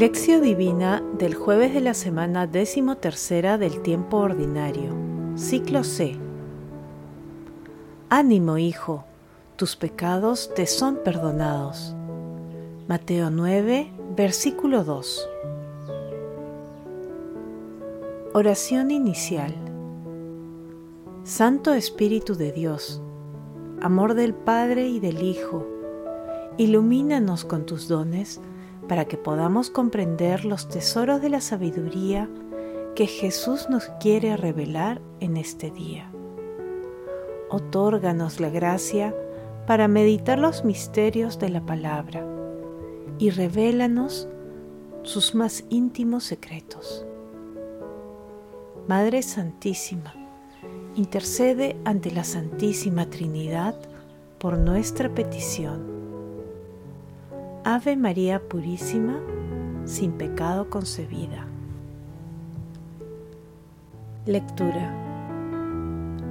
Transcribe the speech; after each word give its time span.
Lección 0.00 0.40
Divina 0.40 1.02
del 1.18 1.34
jueves 1.34 1.74
de 1.74 1.82
la 1.82 1.92
semana 1.92 2.46
décimo 2.46 2.96
tercera 2.96 3.58
del 3.58 3.82
tiempo 3.82 4.16
ordinario, 4.16 4.94
ciclo 5.34 5.84
C. 5.84 6.16
Ánimo, 8.08 8.56
hijo, 8.56 9.04
tus 9.56 9.76
pecados 9.76 10.54
te 10.56 10.66
son 10.66 11.00
perdonados. 11.04 11.94
Mateo 12.88 13.28
9, 13.28 13.92
versículo 14.16 14.84
2. 14.84 15.28
Oración 18.32 18.90
inicial. 18.92 19.54
Santo 21.24 21.74
Espíritu 21.74 22.36
de 22.36 22.52
Dios, 22.52 23.02
amor 23.82 24.14
del 24.14 24.32
Padre 24.32 24.88
y 24.88 24.98
del 24.98 25.22
Hijo, 25.22 25.66
ilumínanos 26.56 27.44
con 27.44 27.66
tus 27.66 27.86
dones 27.86 28.40
para 28.90 29.04
que 29.04 29.16
podamos 29.16 29.70
comprender 29.70 30.44
los 30.44 30.68
tesoros 30.68 31.22
de 31.22 31.28
la 31.28 31.40
sabiduría 31.40 32.28
que 32.96 33.06
Jesús 33.06 33.70
nos 33.70 33.84
quiere 34.00 34.36
revelar 34.36 35.00
en 35.20 35.36
este 35.36 35.70
día. 35.70 36.10
Otórganos 37.50 38.40
la 38.40 38.48
gracia 38.48 39.14
para 39.68 39.86
meditar 39.86 40.40
los 40.40 40.64
misterios 40.64 41.38
de 41.38 41.50
la 41.50 41.64
palabra 41.64 42.26
y 43.20 43.30
revélanos 43.30 44.26
sus 45.04 45.36
más 45.36 45.62
íntimos 45.70 46.24
secretos. 46.24 47.06
Madre 48.88 49.22
Santísima, 49.22 50.14
intercede 50.96 51.76
ante 51.84 52.10
la 52.10 52.24
Santísima 52.24 53.08
Trinidad 53.08 53.76
por 54.40 54.58
nuestra 54.58 55.14
petición 55.14 55.99
Ave 57.64 57.94
María 57.94 58.40
Purísima, 58.40 59.20
sin 59.84 60.12
pecado 60.12 60.70
concebida. 60.70 61.44
Lectura. 64.24 64.94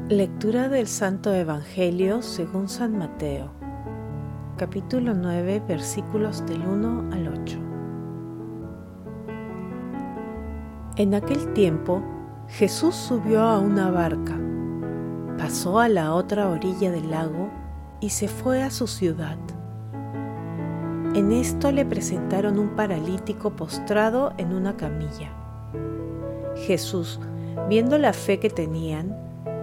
Lectura 0.09 0.69
del 0.69 0.87
Santo 0.87 1.31
Evangelio 1.31 2.23
según 2.23 2.67
San 2.67 2.97
Mateo, 2.97 3.51
capítulo 4.57 5.13
9, 5.13 5.61
versículos 5.67 6.43
del 6.47 6.65
1 6.65 7.09
al 7.13 7.27
8. 7.27 7.59
En 10.95 11.13
aquel 11.13 11.53
tiempo, 11.53 12.01
Jesús 12.47 12.95
subió 12.95 13.43
a 13.43 13.59
una 13.59 13.91
barca, 13.91 14.35
pasó 15.37 15.79
a 15.79 15.89
la 15.89 16.15
otra 16.15 16.49
orilla 16.49 16.89
del 16.89 17.11
lago 17.11 17.51
y 17.99 18.09
se 18.09 18.27
fue 18.27 18.63
a 18.63 18.71
su 18.71 18.87
ciudad. 18.87 19.37
En 21.15 21.31
esto 21.31 21.71
le 21.71 21.85
presentaron 21.85 22.59
un 22.59 22.69
paralítico 22.75 23.55
postrado 23.55 24.31
en 24.37 24.53
una 24.53 24.77
camilla. 24.77 25.31
Jesús, 26.55 27.19
viendo 27.67 27.97
la 27.97 28.13
fe 28.13 28.39
que 28.39 28.51
tenían, 28.51 29.17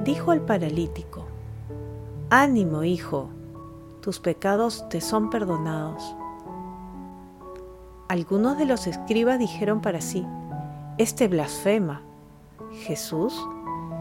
dijo 0.05 0.33
al 0.33 0.41
paralítico, 0.41 1.25
Ánimo, 2.31 2.83
hijo, 2.83 3.29
tus 4.01 4.19
pecados 4.19 4.89
te 4.89 5.01
son 5.01 5.31
perdonados. 5.31 6.17
Algunos 8.09 8.59
de 8.59 8.65
los 8.65 8.89
escribas 8.89 9.39
dijeron 9.39 9.81
para 9.81 10.01
sí, 10.01 10.27
Este 10.99 11.29
blasfema. 11.29 12.03
Jesús, 12.73 13.41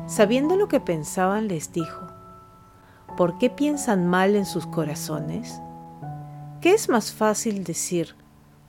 sabiendo 0.07 0.55
lo 0.55 0.67
que 0.67 0.79
pensaban, 0.79 1.47
les 1.47 1.71
dijo, 1.71 2.07
¿por 3.15 3.37
qué 3.37 3.51
piensan 3.51 4.07
mal 4.07 4.35
en 4.35 4.45
sus 4.45 4.65
corazones? 4.65 5.61
¿Qué 6.61 6.71
es 6.71 6.89
más 6.89 7.13
fácil 7.13 7.63
decir, 7.63 8.15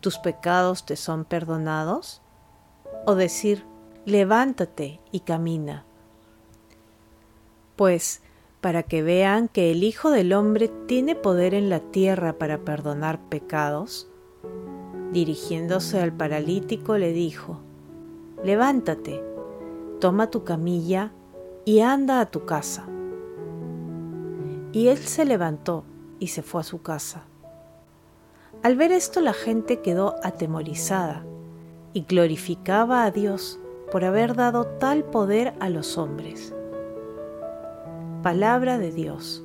tus 0.00 0.18
pecados 0.18 0.84
te 0.84 0.96
son 0.96 1.24
perdonados? 1.24 2.20
¿O 3.06 3.14
decir, 3.14 3.64
levántate 4.04 5.00
y 5.12 5.20
camina? 5.20 5.84
Pues, 7.76 8.22
para 8.60 8.82
que 8.82 9.02
vean 9.02 9.48
que 9.48 9.70
el 9.70 9.84
Hijo 9.84 10.10
del 10.10 10.32
Hombre 10.32 10.68
tiene 10.86 11.14
poder 11.14 11.54
en 11.54 11.70
la 11.70 11.80
tierra 11.80 12.34
para 12.34 12.58
perdonar 12.58 13.20
pecados, 13.28 14.08
dirigiéndose 15.12 16.00
al 16.00 16.12
paralítico 16.12 16.98
le 16.98 17.12
dijo, 17.12 17.60
levántate, 18.42 19.22
toma 20.00 20.30
tu 20.30 20.44
camilla 20.44 21.12
y 21.64 21.80
anda 21.80 22.20
a 22.20 22.26
tu 22.26 22.44
casa. 22.44 22.86
Y 24.72 24.88
él 24.88 24.98
se 24.98 25.24
levantó 25.24 25.84
y 26.18 26.28
se 26.28 26.42
fue 26.42 26.60
a 26.60 26.64
su 26.64 26.82
casa. 26.82 27.24
Al 28.66 28.74
ver 28.74 28.90
esto 28.90 29.20
la 29.20 29.32
gente 29.32 29.78
quedó 29.78 30.16
atemorizada 30.24 31.24
y 31.92 32.02
glorificaba 32.02 33.04
a 33.04 33.12
Dios 33.12 33.60
por 33.92 34.04
haber 34.04 34.34
dado 34.34 34.66
tal 34.66 35.04
poder 35.04 35.54
a 35.60 35.70
los 35.70 35.96
hombres. 35.98 36.52
Palabra 38.24 38.76
de 38.78 38.90
Dios. 38.90 39.44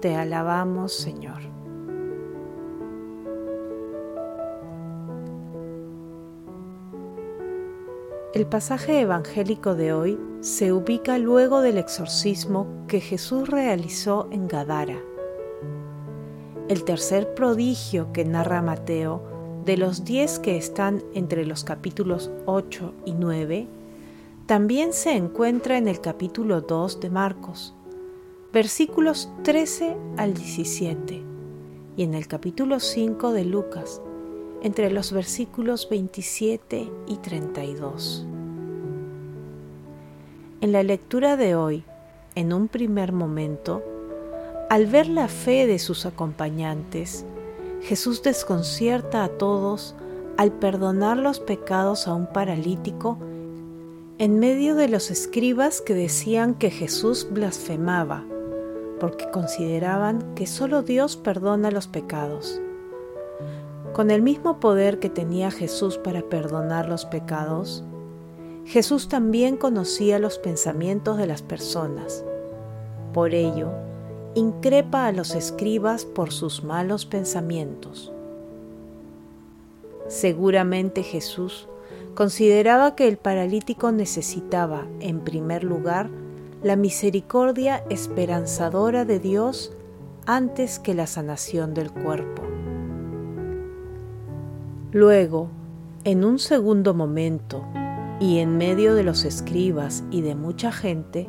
Te 0.00 0.14
alabamos, 0.14 0.92
Señor. 0.92 1.40
El 8.34 8.46
pasaje 8.46 9.00
evangélico 9.00 9.74
de 9.74 9.92
hoy 9.92 10.20
se 10.42 10.72
ubica 10.72 11.18
luego 11.18 11.60
del 11.60 11.76
exorcismo 11.76 12.68
que 12.86 13.00
Jesús 13.00 13.48
realizó 13.48 14.28
en 14.30 14.46
Gadara 14.46 15.02
el 16.68 16.84
tercer 16.84 17.34
prodigio 17.34 18.12
que 18.12 18.24
narra 18.24 18.62
Mateo, 18.62 19.22
de 19.64 19.76
los 19.76 20.04
diez 20.04 20.38
que 20.38 20.56
están 20.56 21.02
entre 21.14 21.46
los 21.46 21.64
capítulos 21.64 22.30
8 22.46 22.92
y 23.04 23.12
9, 23.12 23.66
también 24.46 24.92
se 24.92 25.12
encuentra 25.12 25.76
en 25.76 25.88
el 25.88 26.00
capítulo 26.00 26.60
2 26.60 27.00
de 27.00 27.10
Marcos, 27.10 27.74
versículos 28.52 29.28
13 29.42 29.96
al 30.16 30.34
17, 30.34 31.22
y 31.96 32.02
en 32.02 32.14
el 32.14 32.26
capítulo 32.26 32.80
5 32.80 33.32
de 33.32 33.44
Lucas, 33.44 34.00
entre 34.62 34.90
los 34.90 35.12
versículos 35.12 35.88
27 35.88 36.90
y 37.06 37.16
32. 37.16 38.26
En 40.60 40.72
la 40.72 40.82
lectura 40.82 41.36
de 41.36 41.54
hoy, 41.54 41.84
en 42.34 42.52
un 42.52 42.68
primer 42.68 43.12
momento, 43.12 43.82
al 44.68 44.86
ver 44.86 45.06
la 45.08 45.28
fe 45.28 45.66
de 45.66 45.78
sus 45.78 46.06
acompañantes, 46.06 47.24
Jesús 47.82 48.22
desconcierta 48.22 49.22
a 49.22 49.28
todos 49.28 49.94
al 50.36 50.50
perdonar 50.52 51.16
los 51.16 51.38
pecados 51.38 52.08
a 52.08 52.14
un 52.14 52.26
paralítico 52.26 53.18
en 54.18 54.38
medio 54.40 54.74
de 54.74 54.88
los 54.88 55.10
escribas 55.10 55.80
que 55.80 55.94
decían 55.94 56.54
que 56.54 56.70
Jesús 56.70 57.28
blasfemaba, 57.30 58.24
porque 58.98 59.30
consideraban 59.30 60.34
que 60.34 60.46
solo 60.46 60.82
Dios 60.82 61.16
perdona 61.16 61.70
los 61.70 61.86
pecados. 61.86 62.60
Con 63.92 64.10
el 64.10 64.20
mismo 64.20 64.58
poder 64.58 64.98
que 64.98 65.10
tenía 65.10 65.50
Jesús 65.50 65.96
para 65.96 66.22
perdonar 66.22 66.88
los 66.88 67.04
pecados, 67.04 67.84
Jesús 68.64 69.08
también 69.08 69.56
conocía 69.56 70.18
los 70.18 70.38
pensamientos 70.38 71.18
de 71.18 71.26
las 71.26 71.42
personas. 71.42 72.24
Por 73.12 73.32
ello, 73.32 73.70
increpa 74.36 75.06
a 75.06 75.12
los 75.12 75.34
escribas 75.34 76.04
por 76.04 76.30
sus 76.30 76.62
malos 76.62 77.06
pensamientos. 77.06 78.12
Seguramente 80.08 81.02
Jesús 81.02 81.68
consideraba 82.14 82.94
que 82.94 83.08
el 83.08 83.16
paralítico 83.16 83.92
necesitaba, 83.92 84.86
en 85.00 85.20
primer 85.20 85.64
lugar, 85.64 86.10
la 86.62 86.76
misericordia 86.76 87.82
esperanzadora 87.88 89.06
de 89.06 89.20
Dios 89.20 89.72
antes 90.26 90.78
que 90.78 90.92
la 90.92 91.06
sanación 91.06 91.72
del 91.72 91.90
cuerpo. 91.90 92.42
Luego, 94.92 95.48
en 96.04 96.26
un 96.26 96.38
segundo 96.38 96.92
momento, 96.92 97.64
y 98.20 98.38
en 98.38 98.58
medio 98.58 98.94
de 98.94 99.02
los 99.02 99.24
escribas 99.24 100.04
y 100.10 100.20
de 100.20 100.34
mucha 100.34 100.72
gente, 100.72 101.28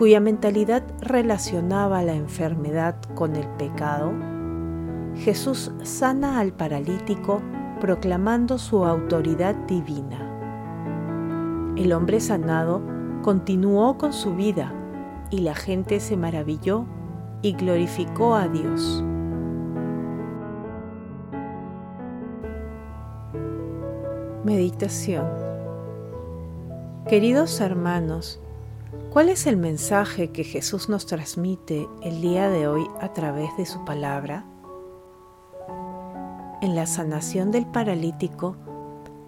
cuya 0.00 0.18
mentalidad 0.18 0.82
relacionaba 1.02 2.02
la 2.02 2.14
enfermedad 2.14 2.96
con 3.14 3.36
el 3.36 3.46
pecado, 3.58 4.14
Jesús 5.14 5.72
sana 5.82 6.40
al 6.40 6.54
paralítico 6.54 7.42
proclamando 7.82 8.56
su 8.56 8.86
autoridad 8.86 9.54
divina. 9.66 10.26
El 11.76 11.92
hombre 11.92 12.18
sanado 12.20 12.80
continuó 13.20 13.98
con 13.98 14.14
su 14.14 14.34
vida 14.34 14.72
y 15.28 15.40
la 15.40 15.54
gente 15.54 16.00
se 16.00 16.16
maravilló 16.16 16.86
y 17.42 17.52
glorificó 17.52 18.36
a 18.36 18.48
Dios. 18.48 19.04
Meditación 24.44 25.26
Queridos 27.06 27.60
hermanos, 27.60 28.40
¿Cuál 29.10 29.28
es 29.28 29.46
el 29.46 29.56
mensaje 29.56 30.30
que 30.30 30.44
Jesús 30.44 30.88
nos 30.88 31.06
transmite 31.06 31.88
el 32.02 32.20
día 32.20 32.50
de 32.50 32.68
hoy 32.68 32.86
a 33.00 33.12
través 33.12 33.56
de 33.56 33.66
su 33.66 33.84
palabra? 33.84 34.44
En 36.60 36.74
la 36.74 36.86
sanación 36.86 37.50
del 37.50 37.66
paralítico 37.66 38.56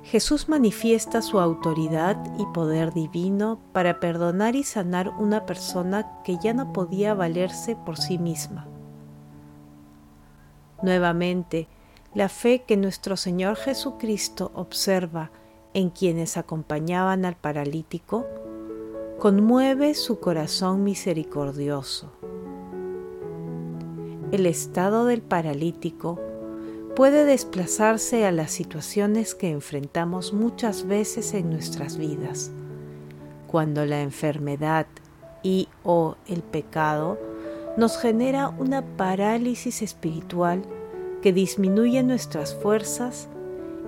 Jesús 0.05 0.49
manifiesta 0.49 1.23
su 1.23 1.39
autoridad 1.39 2.19
y 2.39 2.45
poder 2.47 2.93
divino 2.93 3.61
para 3.73 4.01
perdonar 4.01 4.57
y 4.57 4.65
sanar 4.65 5.11
una 5.11 5.47
persona 5.47 6.21
que 6.25 6.39
ya 6.39 6.53
no 6.55 6.73
podía 6.73 7.15
valerse 7.15 7.77
por 7.77 7.97
sí 7.99 8.19
misma. 8.19 8.67
Nuevamente, 10.83 11.69
la 12.15 12.29
fe 12.29 12.65
que 12.67 12.77
nuestro 12.77 13.17
Señor 13.17 13.57
Jesucristo 13.57 14.51
observa 14.55 15.31
en 15.73 15.91
quienes 15.91 16.37
acompañaban 16.37 17.25
al 17.25 17.37
paralítico 17.37 18.27
conmueve 19.23 19.95
su 19.95 20.19
corazón 20.19 20.83
misericordioso. 20.83 22.11
El 24.33 24.47
estado 24.47 25.05
del 25.07 25.23
paralítico 25.23 26.19
puede 26.97 27.25
desplazarse 27.25 28.27
a 28.27 28.33
las 28.33 28.51
situaciones 28.51 29.37
que 29.37 29.51
enfrentamos 29.51 30.33
muchas 30.33 30.89
veces 30.89 31.35
en 31.35 31.51
nuestras 31.51 31.99
vidas, 31.99 32.51
cuando 33.47 33.87
la 33.87 34.03
enfermedad 34.03 34.89
y 35.45 35.69
o 35.85 36.17
el 36.27 36.43
pecado 36.43 37.17
nos 37.77 37.99
genera 37.99 38.49
una 38.49 38.83
parálisis 38.97 39.83
espiritual 39.83 40.65
que 41.23 41.33
disminuye 41.33 42.03
nuestras 42.03 42.57
fuerzas 42.57 43.29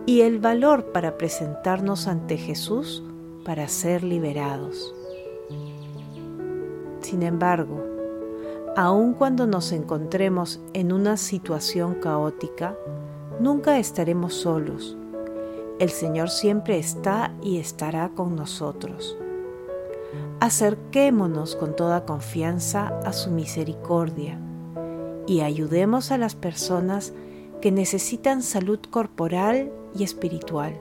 y 0.07 0.21
el 0.21 0.39
valor 0.39 0.93
para 0.93 1.19
presentarnos 1.19 2.07
ante 2.07 2.37
Jesús 2.37 3.03
para 3.45 3.67
ser 3.67 4.05
liberados. 4.05 4.95
Sin 7.05 7.23
embargo, 7.23 7.85
aun 8.79 9.13
cuando 9.13 9.47
nos 9.47 9.73
encontremos 9.73 10.63
en 10.73 10.91
una 10.91 11.19
situación 11.19 11.97
caótica, 11.97 12.79
nunca 13.39 13.79
estaremos 13.79 14.33
solos. 14.33 14.97
El 15.79 15.91
Señor 15.91 16.31
siempre 16.31 16.79
está 16.79 17.35
y 17.43 17.59
estará 17.59 18.09
con 18.15 18.37
nosotros. 18.37 19.19
Acerquémonos 20.41 21.57
con 21.57 21.77
toda 21.77 22.07
confianza 22.07 22.99
a 23.05 23.13
su 23.13 23.31
misericordia 23.31 24.41
y 25.27 25.43
ayudemos 25.43 26.11
a 26.11 26.17
las 26.17 26.35
personas 26.35 27.13
que 27.61 27.71
necesitan 27.71 28.41
salud 28.41 28.81
corporal 28.91 29.71
y 29.95 30.05
espiritual 30.05 30.81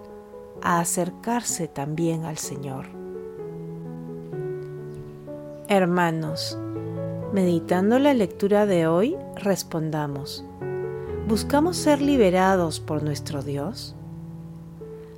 a 0.61 0.79
acercarse 0.79 1.67
también 1.67 2.23
al 2.23 2.37
Señor. 2.37 3.02
Hermanos, 5.69 6.57
meditando 7.31 7.97
la 7.97 8.13
lectura 8.13 8.65
de 8.65 8.85
hoy, 8.85 9.15
respondamos, 9.37 10.45
¿buscamos 11.25 11.77
ser 11.77 12.01
liberados 12.01 12.81
por 12.81 13.01
nuestro 13.01 13.43
Dios? 13.43 13.95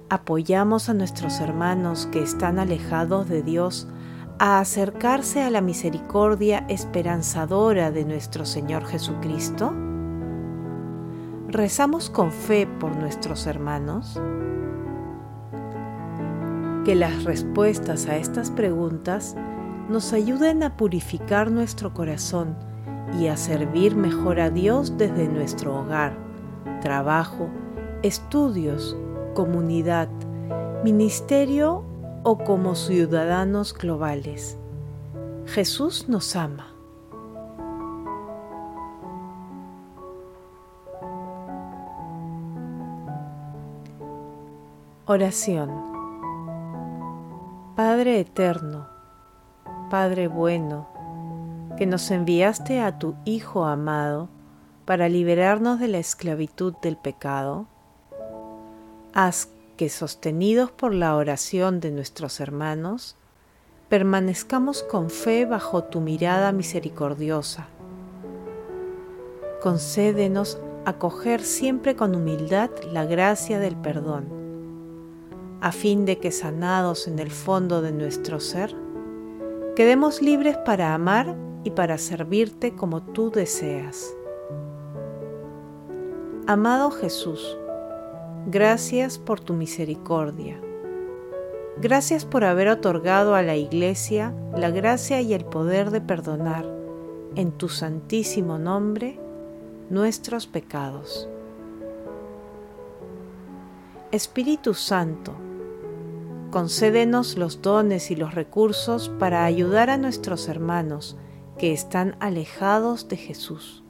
¿Apoyamos 0.08 0.88
a 0.88 0.94
nuestros 0.94 1.40
hermanos 1.40 2.08
que 2.12 2.22
están 2.22 2.60
alejados 2.60 3.28
de 3.28 3.42
Dios 3.42 3.88
a 4.38 4.60
acercarse 4.60 5.42
a 5.42 5.50
la 5.50 5.62
misericordia 5.62 6.64
esperanzadora 6.70 7.90
de 7.90 8.06
nuestro 8.06 8.46
Señor 8.46 8.86
Jesucristo? 8.86 9.74
¿Rezamos 11.48 12.12
con 12.12 12.32
fe 12.32 12.68
por 12.80 12.96
nuestros 12.96 13.48
hermanos? 13.48 14.22
Que 16.86 16.94
las 16.94 17.24
respuestas 17.24 18.06
a 18.06 18.18
estas 18.18 18.52
preguntas 18.52 19.36
nos 19.90 20.14
ayuden 20.14 20.64
a 20.64 20.78
purificar 20.78 21.52
nuestro 21.52 21.94
corazón 21.94 22.56
y 23.20 23.28
a 23.28 23.38
servir 23.38 23.96
mejor 23.96 24.40
a 24.40 24.50
Dios 24.50 24.98
desde 24.98 25.28
nuestro 25.28 25.80
hogar, 25.80 26.18
trabajo, 26.82 27.50
estudios, 28.02 28.98
comunidad, 29.34 30.10
ministerio 30.84 31.84
o 32.24 32.38
como 32.38 32.76
ciudadanos 32.76 33.74
globales. 33.74 34.58
Jesús 35.46 36.10
nos 36.10 36.36
ama. 36.36 36.72
Oración 45.08 45.96
Padre 47.76 48.22
Eterno, 48.22 48.88
Padre 49.90 50.28
bueno, 50.28 50.88
que 51.78 51.86
nos 51.86 52.10
enviaste 52.10 52.80
a 52.82 52.98
tu 52.98 53.16
Hijo 53.24 53.66
amado 53.66 54.30
para 54.86 55.10
liberarnos 55.10 55.80
de 55.80 55.88
la 55.88 56.00
esclavitud 56.00 56.74
del 56.82 56.98
pecado, 56.98 57.68
haz 59.14 59.50
que 59.78 59.90
sostenidos 59.90 60.72
por 60.72 60.94
la 60.94 61.16
oración 61.16 61.80
de 61.80 61.92
nuestros 61.92 62.40
hermanos, 62.40 63.16
permanezcamos 63.90 64.84
con 64.84 65.10
fe 65.10 65.46
bajo 65.46 65.84
tu 65.84 66.02
mirada 66.02 66.52
misericordiosa. 66.52 67.68
Concédenos 69.62 70.60
acoger 70.86 71.42
siempre 71.42 71.96
con 71.96 72.16
humildad 72.16 72.70
la 72.92 73.06
gracia 73.06 73.60
del 73.60 73.76
perdón, 73.76 74.28
a 75.62 75.72
fin 75.72 76.06
de 76.06 76.20
que 76.20 76.32
sanados 76.32 77.08
en 77.08 77.20
el 77.20 77.32
fondo 77.32 77.82
de 77.82 77.92
nuestro 77.92 78.40
ser, 78.40 78.85
quedemos 79.76 80.22
libres 80.22 80.58
para 80.58 80.94
amar 80.94 81.36
y 81.64 81.72
para 81.72 81.98
servirte 81.98 82.76
como 82.76 83.02
tú 83.04 83.32
deseas. 83.32 84.16
Amado 86.48 86.92
Jesús, 86.92 87.58
Gracias 88.48 89.18
por 89.18 89.40
tu 89.40 89.56
misericordia. 89.56 90.62
Gracias 91.82 92.26
por 92.26 92.44
haber 92.44 92.68
otorgado 92.68 93.34
a 93.34 93.42
la 93.42 93.56
Iglesia 93.56 94.36
la 94.56 94.70
gracia 94.70 95.20
y 95.22 95.34
el 95.34 95.46
poder 95.46 95.90
de 95.90 96.00
perdonar 96.00 96.64
en 97.36 97.52
tu 97.52 97.68
santísimo 97.70 98.60
nombre 98.60 99.20
nuestros 99.90 100.46
pecados. 100.46 101.28
Espíritu 104.12 104.76
Santo, 104.76 105.34
concédenos 106.56 107.38
los 107.38 107.62
dones 107.62 108.12
y 108.12 108.16
los 108.16 108.34
recursos 108.34 109.10
para 109.20 109.44
ayudar 109.44 109.90
a 109.90 109.98
nuestros 109.98 110.48
hermanos 110.48 111.18
que 111.58 111.74
están 111.74 112.16
alejados 112.22 113.10
de 113.10 113.18
Jesús, 113.18 113.84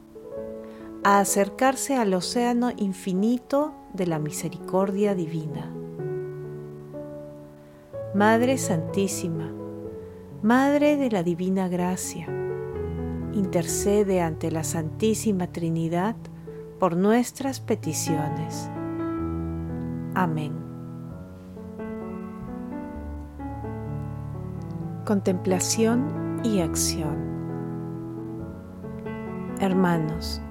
a 1.03 1.19
acercarse 1.19 1.95
al 1.95 2.11
océano 2.15 2.71
infinito 2.75 3.75
de 3.93 4.07
la 4.07 4.17
misericordia 4.17 5.13
divina. 5.13 5.71
Madre 8.15 8.57
Santísima, 8.57 9.53
Madre 10.41 10.97
de 10.97 11.11
la 11.11 11.21
Divina 11.21 11.67
Gracia, 11.67 12.25
intercede 13.33 14.21
ante 14.21 14.49
la 14.49 14.63
Santísima 14.63 15.51
Trinidad 15.51 16.15
por 16.79 16.97
nuestras 16.97 17.59
peticiones. 17.59 18.71
Amén. 20.15 20.64
Contemplación 25.05 26.41
y 26.43 26.61
acción. 26.61 27.15
Hermanos, 29.59 30.41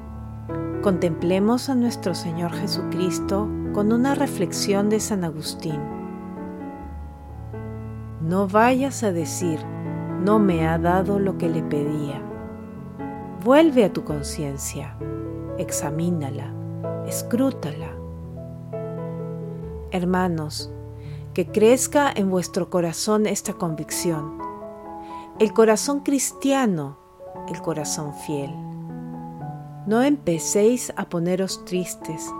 Contemplemos 0.84 1.70
a 1.70 1.74
nuestro 1.74 2.14
Señor 2.14 2.52
Jesucristo 2.52 3.48
con 3.72 3.90
una 3.90 4.14
reflexión 4.14 4.90
de 4.90 5.00
San 5.00 5.24
Agustín. 5.24 5.80
No 8.20 8.46
vayas 8.46 9.02
a 9.02 9.10
decir, 9.10 9.58
no 10.20 10.38
me 10.38 10.68
ha 10.68 10.78
dado 10.78 11.18
lo 11.18 11.38
que 11.38 11.48
le 11.48 11.62
pedía. 11.62 12.20
Vuelve 13.42 13.84
a 13.84 13.92
tu 13.94 14.04
conciencia, 14.04 14.94
examínala, 15.56 16.54
escrútala. 17.06 17.96
Hermanos, 19.90 20.70
que 21.32 21.46
crezca 21.46 22.12
en 22.14 22.30
vuestro 22.30 22.68
corazón 22.68 23.26
esta 23.26 23.54
convicción, 23.54 24.43
el 25.40 25.52
corazón 25.52 26.00
cristiano, 26.00 26.96
el 27.48 27.60
corazón 27.60 28.14
fiel. 28.14 28.54
No 29.84 30.02
empecéis 30.02 30.92
a 30.96 31.08
poneros 31.08 31.64
tristes, 31.64 32.30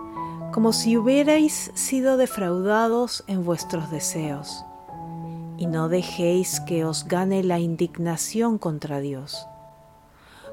como 0.52 0.72
si 0.72 0.96
hubierais 0.96 1.72
sido 1.74 2.16
defraudados 2.16 3.24
en 3.26 3.44
vuestros 3.44 3.90
deseos, 3.90 4.64
y 5.58 5.66
no 5.66 5.88
dejéis 5.88 6.60
que 6.60 6.84
os 6.84 7.06
gane 7.08 7.42
la 7.42 7.58
indignación 7.58 8.58
contra 8.58 9.00
Dios. 9.00 9.44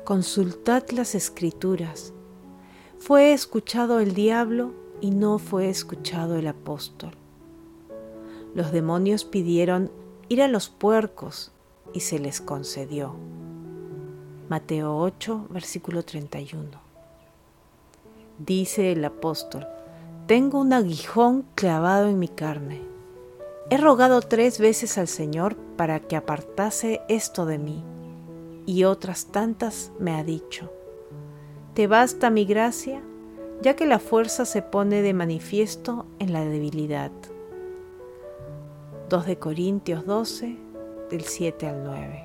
Consultad 0.04 0.84
las 0.90 1.14
escrituras. 1.14 2.12
Fue 2.98 3.34
escuchado 3.34 4.00
el 4.00 4.16
diablo 4.16 4.74
y 5.00 5.12
no 5.12 5.38
fue 5.38 5.70
escuchado 5.70 6.38
el 6.38 6.48
apóstol. 6.48 7.12
Los 8.56 8.72
demonios 8.72 9.26
pidieron 9.26 9.92
ir 10.28 10.42
a 10.42 10.48
los 10.48 10.70
puercos 10.70 11.52
y 11.94 12.02
se 12.02 12.20
les 12.20 12.42
concedió. 12.42 13.16
Mateo 14.50 14.98
8, 14.98 15.48
versículo 15.50 16.04
31. 16.04 16.70
Dice 18.40 18.92
el 18.92 19.06
apóstol, 19.06 19.68
tengo 20.28 20.60
un 20.60 20.74
aguijón 20.74 21.46
clavado 21.56 22.08
en 22.08 22.20
mi 22.20 22.28
carne. 22.28 22.82
He 23.70 23.78
rogado 23.78 24.22
tres 24.22 24.60
veces 24.60 24.98
al 24.98 25.08
Señor 25.08 25.56
para 25.78 26.00
que 26.00 26.16
apartase 26.16 27.02
esto 27.08 27.46
de 27.46 27.58
mí, 27.58 27.84
y 28.66 28.84
otras 28.84 29.28
tantas 29.28 29.92
me 30.00 30.16
ha 30.16 30.24
dicho, 30.24 30.72
¿te 31.74 31.88
basta 31.88 32.30
mi 32.30 32.46
gracia? 32.46 33.02
ya 33.62 33.76
que 33.76 33.86
la 33.86 34.00
fuerza 34.00 34.46
se 34.46 34.62
pone 34.62 35.02
de 35.02 35.14
manifiesto 35.14 36.06
en 36.20 36.34
la 36.34 36.44
debilidad. 36.44 37.12
2 39.10 39.26
de 39.26 39.38
Corintios 39.38 40.06
12, 40.06 40.58
del 41.12 41.26
7 41.26 41.68
al 41.68 41.84
9. 41.84 42.24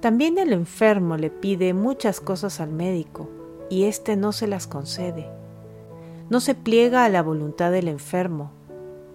También 0.00 0.38
el 0.38 0.52
enfermo 0.52 1.16
le 1.16 1.28
pide 1.28 1.74
muchas 1.74 2.20
cosas 2.20 2.60
al 2.60 2.70
médico 2.70 3.28
y 3.68 3.84
éste 3.84 4.16
no 4.16 4.32
se 4.32 4.46
las 4.46 4.66
concede. 4.66 5.28
No 6.30 6.40
se 6.40 6.54
pliega 6.54 7.04
a 7.04 7.08
la 7.08 7.22
voluntad 7.22 7.72
del 7.72 7.88
enfermo, 7.88 8.52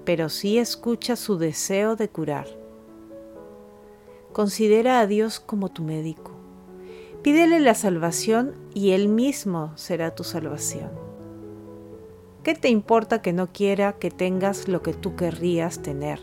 pero 0.04 0.28
sí 0.30 0.58
escucha 0.58 1.16
su 1.16 1.38
deseo 1.38 1.96
de 1.96 2.10
curar. 2.10 2.48
Considera 4.34 5.00
a 5.00 5.08
Dios 5.08 5.40
como 5.40 5.70
tu 5.70 5.84
médico. 5.84 6.32
Pídele 7.22 7.62
la 7.62 7.76
salvación 7.76 8.54
y 8.74 8.92
Él 8.92 9.08
mismo 9.08 9.72
será 9.76 10.14
tu 10.14 10.26
salvación. 10.26 10.92
¿Qué 12.44 12.56
te 12.56 12.68
importa 12.68 13.22
que 13.22 13.32
no 13.32 13.54
quiera 13.54 13.94
que 13.94 14.12
tengas 14.12 14.68
lo 14.68 14.82
que 14.82 14.94
tú 14.94 15.16
querrías 15.16 15.82
tener, 15.82 16.20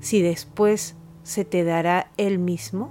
si 0.00 0.22
después 0.22 0.96
se 1.28 1.44
te 1.44 1.62
dará 1.62 2.10
Él 2.16 2.38
mismo? 2.38 2.88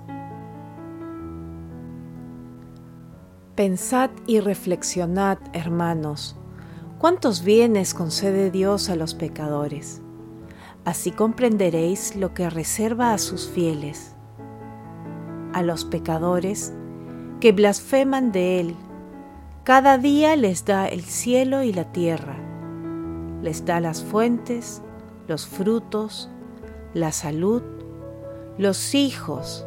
Pensad 3.56 4.12
y 4.27 4.41
reflexionad, 4.41 5.39
hermanos, 5.53 6.36
cuántos 7.00 7.44
bienes 7.44 7.96
concede 7.96 8.51
Dios 8.51 8.91
a 8.91 8.96
los 8.96 9.15
pecadores. 9.15 10.03
Así 10.86 11.10
comprenderéis 11.10 12.15
lo 12.15 12.36
que 12.36 12.48
reserva 12.51 13.12
a 13.12 13.17
sus 13.17 13.50
fieles. 13.50 14.15
A 15.53 15.63
los 15.63 15.84
pecadores 15.84 16.74
que 17.41 17.51
blasfeman 17.53 18.32
de 18.32 18.60
Él, 18.60 18.75
cada 19.63 19.98
día 19.98 20.36
les 20.36 20.63
da 20.63 20.88
el 20.88 21.01
cielo 21.01 21.63
y 21.63 21.74
la 21.74 21.91
tierra, 21.91 22.38
les 23.41 23.65
da 23.65 23.79
las 23.79 24.03
fuentes, 24.03 24.84
los 25.27 25.48
frutos, 25.48 26.29
la 26.94 27.12
salud, 27.12 27.63
los 28.57 28.95
hijos, 28.95 29.65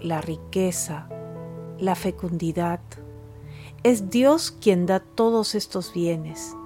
la 0.00 0.20
riqueza, 0.20 1.08
la 1.78 1.94
fecundidad 1.94 2.80
es 3.84 4.10
Dios 4.10 4.50
quien 4.50 4.84
da 4.86 4.98
todos 5.00 5.54
estos 5.54 5.92
bienes. 5.92 6.56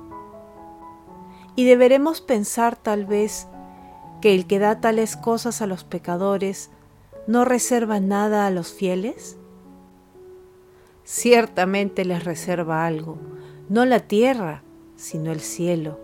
Y 1.55 1.65
deberemos 1.65 2.21
pensar 2.21 2.77
tal 2.77 3.05
vez 3.05 3.47
que 4.21 4.35
el 4.35 4.47
que 4.47 4.59
da 4.59 4.81
tales 4.81 5.17
cosas 5.17 5.61
a 5.61 5.67
los 5.67 5.85
pecadores 5.85 6.71
no 7.27 7.45
reserva 7.45 8.01
nada 8.01 8.47
a 8.47 8.51
los 8.51 8.73
fieles? 8.73 9.37
Ciertamente 11.05 12.05
les 12.05 12.25
reserva 12.25 12.87
algo, 12.87 13.19
no 13.69 13.85
la 13.85 14.01
tierra, 14.01 14.63
sino 14.97 15.31
el 15.31 15.41
cielo. 15.41 16.01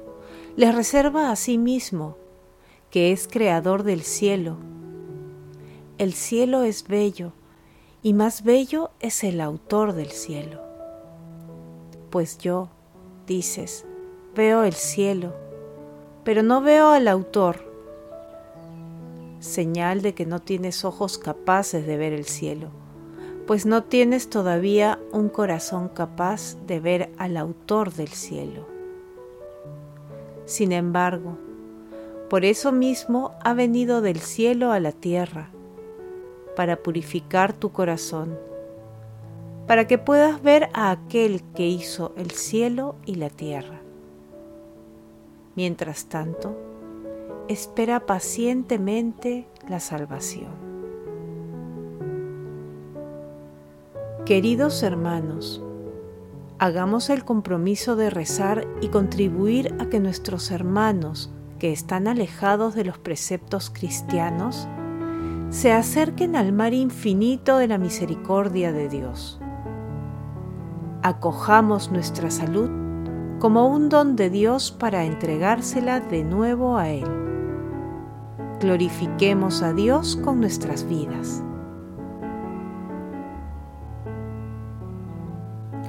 Les 0.57 0.75
reserva 0.75 1.31
a 1.31 1.37
sí 1.37 1.57
mismo, 1.57 2.17
que 2.91 3.13
es 3.13 3.27
creador 3.27 3.85
del 3.85 4.03
cielo. 4.03 4.59
El 6.03 6.15
cielo 6.15 6.65
es 6.65 6.89
bello, 6.89 7.31
y 8.03 8.13
más 8.13 8.43
bello 8.43 8.91
es 8.99 9.23
el 9.23 9.41
autor 9.41 9.93
del 9.93 10.11
cielo 10.11 10.73
pues 12.13 12.37
yo, 12.37 12.69
dices, 13.27 13.87
veo 14.37 14.65
el 14.65 14.75
cielo, 14.75 15.33
pero 16.25 16.43
no 16.43 16.61
veo 16.61 16.91
al 16.91 17.09
autor, 17.09 17.65
señal 19.41 20.03
de 20.03 20.13
que 20.13 20.27
no 20.27 20.39
tienes 20.39 20.85
ojos 20.85 21.17
capaces 21.17 21.87
de 21.87 21.97
ver 21.97 22.13
el 22.13 22.27
cielo, 22.27 22.69
pues 23.47 23.65
no 23.65 23.85
tienes 23.85 24.29
todavía 24.29 25.01
un 25.11 25.31
corazón 25.31 25.89
capaz 25.89 26.59
de 26.67 26.81
ver 26.81 27.13
al 27.17 27.39
autor 27.39 27.95
del 27.95 28.09
cielo. 28.09 28.67
Sin 30.45 30.73
embargo, 30.73 31.39
por 32.29 32.45
eso 32.45 32.73
mismo 32.73 33.33
ha 33.43 33.55
venido 33.55 34.03
del 34.03 34.21
cielo 34.21 34.71
a 34.71 34.81
la 34.81 34.93
tierra, 34.93 35.49
para 36.55 36.83
purificar 36.83 37.53
tu 37.53 37.73
corazón 37.73 38.39
para 39.67 39.87
que 39.87 39.99
puedas 39.99 40.43
ver 40.43 40.69
a 40.75 40.91
aquel 40.91 41.43
que 41.55 41.67
hizo 41.67 42.13
el 42.17 42.31
cielo 42.33 42.97
y 43.07 43.15
la 43.15 43.31
tierra. 43.31 43.81
Mientras 45.55 46.07
tanto, 46.07 46.57
espera 47.49 48.07
pacientemente 48.07 49.47
la 49.69 49.81
salvación. 49.81 50.73
Queridos 54.25 54.83
hermanos, 54.83 55.63
hagamos 56.59 57.11
el 57.11 57.25
compromiso 57.25 57.97
de 57.97 58.11
rezar 58.11 58.67
y 58.81 58.89
contribuir 58.89 59.75
a 59.79 59.87
que 59.87 60.01
nuestros 60.01 60.51
hermanos 60.51 61.33
que 61.59 61.73
están 61.73 62.09
alejados 62.09 62.75
de 62.75 62.85
los 62.85 62.99
preceptos 62.99 63.71
cristianos 63.71 64.69
se 65.53 65.71
acerquen 65.71 66.35
al 66.35 66.53
mar 66.53 66.75
infinito 66.75 67.59
de 67.59 67.69
la 67.69 67.79
misericordia 67.79 68.73
de 68.73 68.89
Dios 68.89 69.39
acojamos 71.03 71.91
nuestra 71.91 72.31
salud 72.31 72.71
como 73.39 73.67
un 73.67 73.89
don 73.89 74.15
de 74.15 74.31
Dios 74.31 74.71
para 74.71 75.05
entregársela 75.05 75.99
de 75.99 76.23
nuevo 76.23 76.77
a 76.77 76.91
Él. 76.91 77.09
Glorifiquemos 78.61 79.63
a 79.63 79.73
Dios 79.73 80.17
con 80.23 80.39
nuestras 80.39 80.89
vidas. 80.89 81.43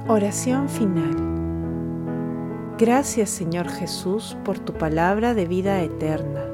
Oración 0.08 0.68
final. 0.68 1.14
Gracias 2.76 3.30
Señor 3.30 3.68
Jesús 3.68 4.36
por 4.44 4.58
tu 4.58 4.72
palabra 4.72 5.32
de 5.32 5.46
vida 5.46 5.80
eterna. 5.80 6.53